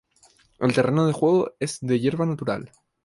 El 0.57 0.73
terreno 0.73 1.05
de 1.05 1.13
juego 1.13 1.53
es 1.59 1.77
de 1.81 1.99
hierba 1.99 2.25
natural. 2.25 2.71